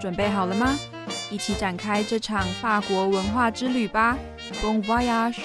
[0.00, 0.78] 准备好了吗？
[1.30, 4.18] 一起展开这场法国文化之旅吧
[4.62, 5.42] ！Bon voyage！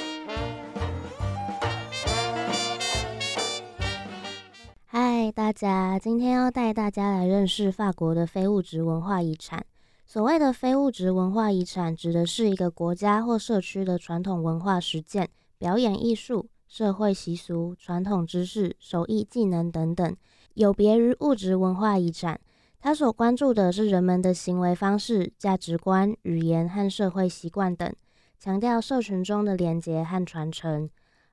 [4.85, 9.65] 嗨，大家，今天要带大家来认识法国的非物质文化遗产。
[10.05, 15.27] 所谓的非物质文化遗产，指的是一个国家或社区的传统文化实践、
[15.57, 20.15] 表演艺术、社会习俗、传统知识、手艺技能等等，
[20.53, 22.39] 有别于物质文化遗产。
[22.85, 27.91] 他所关注的是人们的行为方式、价值观、语言和社会习惯等，
[28.39, 30.87] 强调社群中的连结和传承。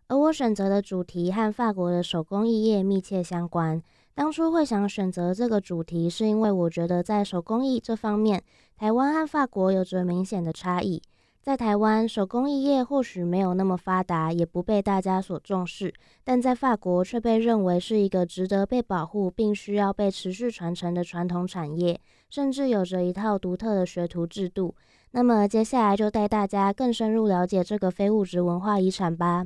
[0.08, 3.82] 而我选择的主题和法国的手工艺业密切相关。
[4.14, 8.42] 当初会想选择这个主题，是因为我觉得在手工艺这方面，
[8.74, 11.02] 台湾和法国有着明显的差异。
[11.42, 15.92] 在台湾，手工艺业或许没有那么发达，也不被大家所重视，
[16.22, 24.72] 但在法国却被认为是一个值得被保护并需要被持续传承的传统产业，甚至有着一套独特的学徒制度。
[25.10, 29.44] 那么，接下来就带大家更深入了解这个非物质文化遗产吧。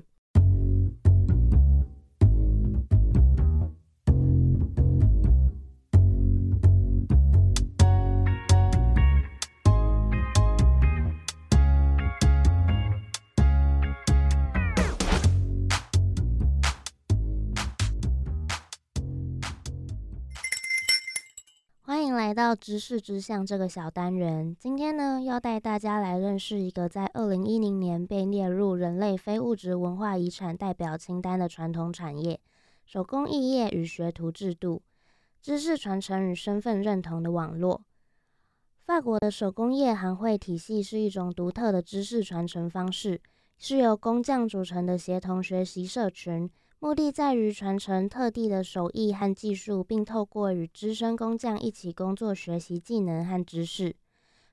[22.27, 24.57] 来到知识之象这个小单元。
[24.59, 32.41] 今天呢，要带大家来认识一个在二零一零年被列入人类非物质文化遗产代表清单的传统产业——
[32.85, 34.83] 手工艺业与学徒制度、
[35.41, 37.85] 知识传承与身份认同的网络。
[38.85, 43.21] 法国的手工业行会体系是一种独特的知识传承方式，
[43.57, 46.51] 是由工匠组成的协同学习社群。
[46.79, 53.97] 目的在于传承特地的手艺和技术，并透过与资深工匠一起工作学习技能和知识，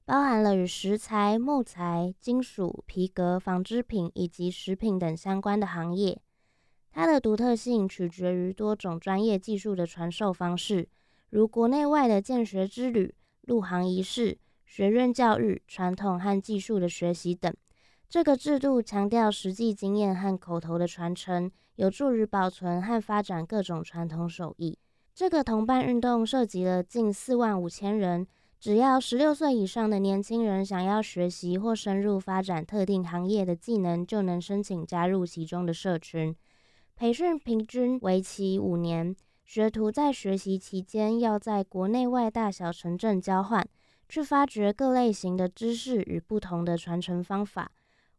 [0.05, 6.21] 包含了与石材、木材、金属、皮革、纺织品以及食品等相关的行业。
[6.93, 10.87] 它的独特性取决于多种专业技术的传授方式，
[11.30, 17.53] 如国内外的见学之旅、入行仪式、学院教育、传统和技术的学习等。
[18.08, 24.78] 这个制度强调实际经验和口头的传承，有助于保存和发展各种传统手艺。
[25.14, 28.26] 这个同伴运动涉及了近四万五千人，
[28.60, 36.36] 只要十六岁以上的年轻人想要学习或深入发展特定行业的技能，就能申请加入其中的社群。
[36.95, 43.67] 培训平均为期五年，学徒在学习期间要在国内外大小城镇交换，
[44.08, 47.72] 去发掘各类型的知识与不同的传承方法。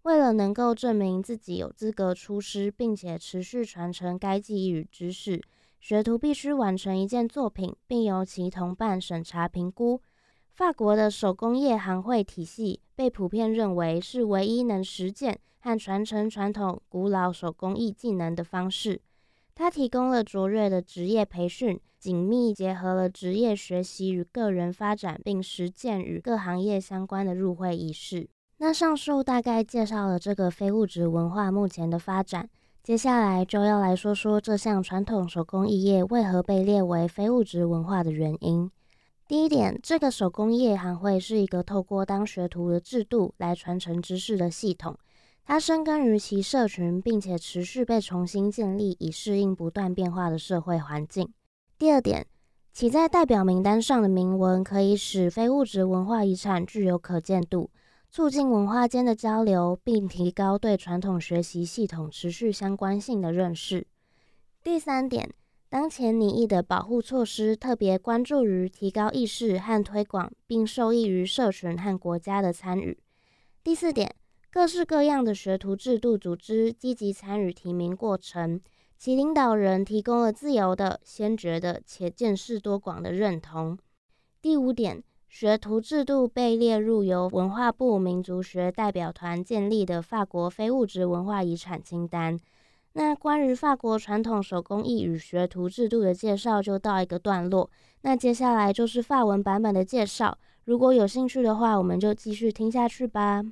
[0.04, 5.40] 为了能够证明自己有资格出师，并且持续传承该技艺与知识，
[5.80, 10.02] 学徒必须完成一件作品，并由其同伴审查评估。
[10.52, 19.00] 法国的手工业行会体系被普遍认为是唯一能实践和传承传统古老手工艺技能的方式。
[19.54, 28.28] 它提供了卓越的职业培训，紧密结合了职业学习与个人发展，并实践与各行业相关的入会仪式。
[28.58, 32.48] 那上述大概介绍了这个非物质文化目前的发展，
[32.82, 38.70] 接下来就要来说说这项传统手工艺业为何被列为非物质文化的原因。
[39.26, 44.96] 第一点，这个手工业行会是一个透过当学徒的制度来传承知识的系统，
[45.44, 51.28] 它深耕于其社群，并且持续被重新建立，以适应不断变化的社会环境。
[51.76, 52.26] 第二点，
[52.72, 57.70] 其在代表名单上的铭文可以使非物质文化遗产具有可见度。
[58.14, 63.88] 促进文化间的交流，并提高对传统学习系统持续相关性的认识。
[64.62, 65.34] 第三点，
[65.68, 72.96] 当前拟议的保护措施特别关注于提高意识和推广，并受益于社群和国家的参与。
[73.64, 74.14] 第四点，
[74.48, 78.60] 各式各样的学徒制度组织积极参与提名过程，
[78.96, 83.76] 其领导人提供了自由的、先觉的且见识多广的认同。
[84.40, 85.02] 第五点。
[85.36, 92.38] 学徒制度被列入由文化部民族学代表团建立的法国非物质文化遗产清单。
[92.92, 97.68] 那关于法国传统手工艺与学徒制度的介绍就到一个段落。
[98.02, 100.38] 那接下来就是法文版本的介绍。
[100.66, 103.42] 如果有兴趣的话，我们就继续听下去吧。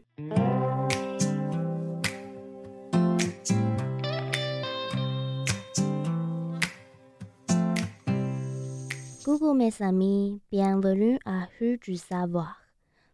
[9.25, 12.57] Coucou mes amis, bienvenue à Rue du Savoir.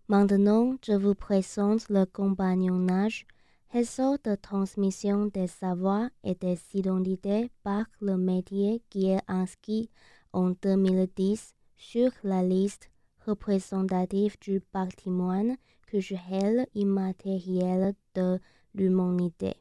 [0.08, 3.26] Maintenant, je vous présente le compagnonnage,
[3.74, 9.90] réseau de transmission des savoirs et des identités par le métier qui est inscrit
[10.32, 12.90] en 2010 sur la liste
[13.26, 18.40] représentatifs du patrimoine culturel immatériel de
[18.74, 19.56] l'humanité.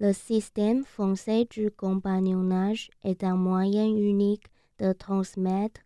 [0.00, 4.46] Le système français du compagnonnage est un moyen unique
[4.78, 5.80] de transmettre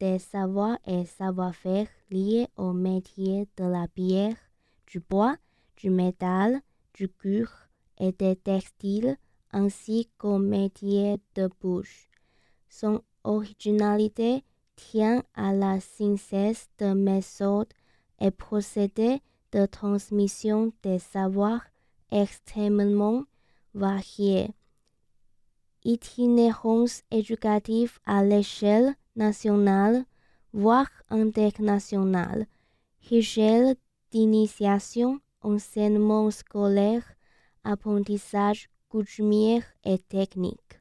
[0.00, 4.36] des savoirs et savoir-faire liés au métier de la pierre,
[4.86, 5.36] du bois,
[5.76, 6.60] du métal,
[6.94, 7.68] du cuir
[7.98, 9.16] et des textiles,
[9.52, 12.08] ainsi qu'au métier de bouche.
[12.68, 14.44] Son originalité
[14.76, 17.72] tient à la synthèse de méthodes
[18.20, 19.20] et procédés
[19.52, 21.64] de transmission des savoirs
[22.10, 23.24] extrêmement
[23.74, 24.50] variés.
[25.84, 30.04] Itinérance éducative à l'échelle nationale,
[30.52, 32.46] voire internationale.
[33.08, 33.76] Rituel
[34.10, 37.04] d'initiation, enseignement scolaire,
[37.64, 40.80] apprentissage coutumier et technique.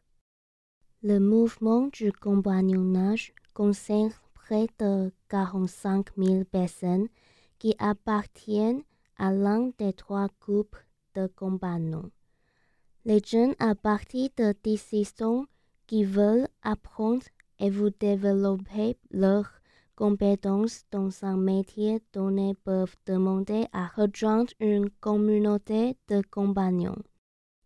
[1.03, 7.07] Le mouvement du compagnonnage concerne près de 45 000 personnes
[7.59, 8.83] qui appartiennent
[9.17, 10.77] à l'un des trois groupes
[11.15, 12.11] de compagnons.
[13.07, 15.45] Les jeunes à partir de 16 ans
[15.85, 17.23] qui veulent apprendre
[17.57, 19.49] et vous développer leurs
[19.95, 27.01] compétences dans un métier donné peuvent demander à rejoindre une communauté de compagnons.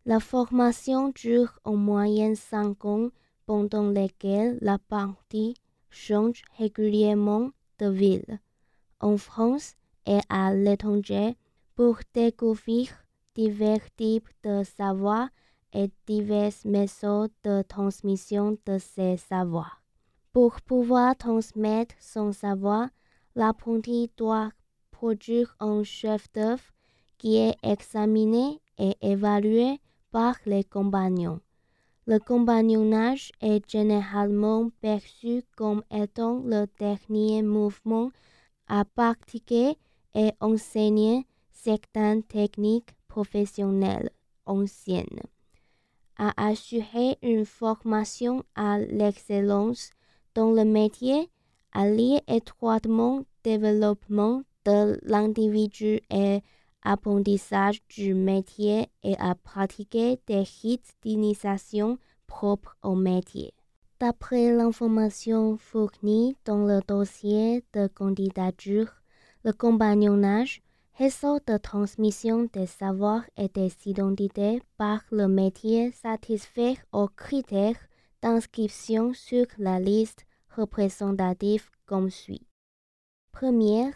[0.05, 3.09] La formation dure en moyenne 5 ans
[3.47, 5.55] pendant lesquels la partie
[5.89, 7.49] change régulièrement
[7.79, 8.39] de ville.
[8.99, 9.73] En France
[10.05, 11.35] et à l'étranger
[11.73, 12.89] pour découvrir
[13.35, 15.29] divers types de savoirs
[15.73, 19.81] et diverses méthodes de transmission de ces savoirs.
[20.33, 22.89] Pour pouvoir transmettre son savoir,
[23.35, 24.51] l'apprenti doit
[24.91, 26.63] produire un chef-d'œuvre
[27.17, 29.79] qui est examiné et évalué
[30.11, 31.39] par les compagnons.
[32.07, 38.11] Le compagnonnage est généralement perçu comme étant le dernier mouvement
[38.67, 39.77] à pratiquer
[40.15, 44.09] et enseigner certaines techniques professionnelles
[44.45, 45.23] anciennes,
[46.17, 49.91] à assurer une formation à l'excellence
[50.33, 51.29] dans le métier,
[51.75, 56.39] lier étroitement développement de l'individu et
[56.83, 61.97] apprentissage du métier et à pratiquer des rites d'initiation
[62.27, 63.53] propres au métier.
[63.99, 68.87] D'après l'information fournie dans le dossier de candidature,
[69.43, 70.61] le compagnonnage,
[70.97, 77.79] réseau de transmission des savoirs et des identités par le métier satisfait aux critères
[78.21, 82.47] d'inscription sur la liste représentative comme suit.
[83.31, 83.93] Première,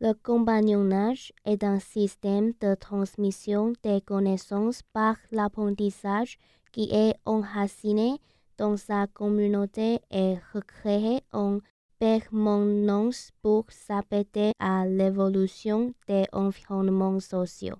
[0.00, 6.38] le compagnonnage est un système de transmission des connaissances par l'apprentissage
[6.72, 8.18] qui est enraciné
[8.58, 11.58] dans sa communauté et recréé en
[12.02, 17.76] permanence pour s'adapter à l'évolution des environnements sociaux.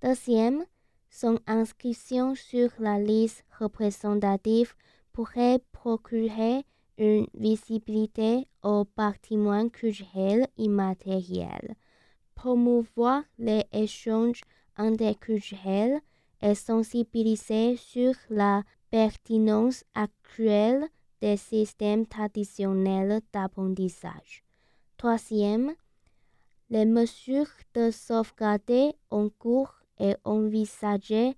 [0.00, 0.64] Deuxième,
[1.10, 4.74] son inscription sur la liste représentative
[5.12, 6.62] pourrait procurer
[6.98, 11.74] une visibilité au patrimoine culturel immatériel,
[12.36, 14.42] promouvoir les échanges
[14.76, 15.98] interculturels
[16.40, 18.62] et sensibiliser sur la
[18.92, 20.88] pertinence actuelle
[21.20, 24.44] des systèmes traditionnels d'apprentissage.
[24.96, 25.74] Troisième,
[26.70, 31.36] les mesures de sauvegarde en cours et envisagées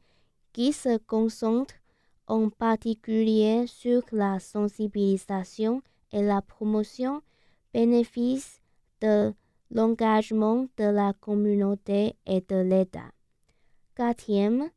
[0.52, 1.74] qui se concentrent
[2.26, 7.22] en particulier sur la sensibilisation et la promotion
[7.72, 8.60] bénéfice
[9.00, 9.32] de
[9.70, 13.12] l'engagement de la communauté et de l'État.
[13.94, 14.70] Quatrième,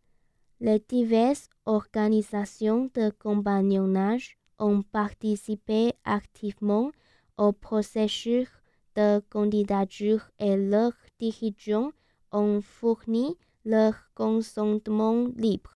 [0.60, 6.91] les diverses organisations de compagnonnage ont participé activement
[7.38, 8.48] au processus
[8.96, 11.91] de candidature et leurs dirigeants
[12.32, 15.74] ont fourni leur consentement libre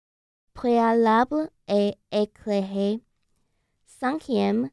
[0.54, 3.00] préalable et éclairé.
[3.84, 4.70] Cinquième,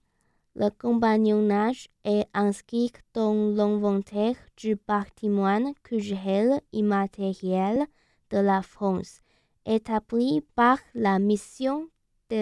[0.56, 7.86] le compagnonnage est inscrit dans l'inventaire du patrimoine culturel immatériel
[8.30, 9.20] de la France,
[9.66, 11.90] établi par la mission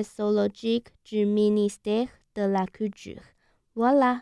[0.03, 3.21] zoologique du ministère de la Culture.
[3.75, 4.21] Voilà.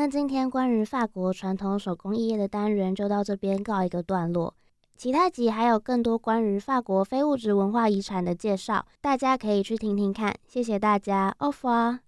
[0.00, 4.54] 那今天关于法国传统手工艺业的单元就到这边告一个段落。
[4.96, 10.34] 其他集还有更多关于法国非物质文化遗产的介绍，大家可以去听听看。
[10.46, 11.98] 谢谢大家，OFF 啊。